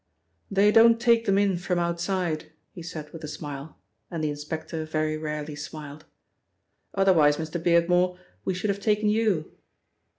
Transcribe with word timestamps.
"They 0.49 0.71
don't 0.71 0.99
take 0.99 1.25
them 1.27 1.37
in 1.37 1.57
from 1.57 1.77
outside," 1.77 2.51
he 2.71 2.81
said 2.81 3.11
with 3.13 3.23
a 3.23 3.27
smile, 3.27 3.77
and 4.09 4.23
the 4.23 4.31
inspector 4.31 4.83
very 4.83 5.15
rarely 5.15 5.55
smiled. 5.55 6.05
"Otherwise, 6.95 7.37
Mr. 7.37 7.61
Beardmore, 7.63 8.17
we 8.43 8.55
should 8.55 8.71
have 8.71 8.79
taken 8.79 9.09
you! 9.09 9.51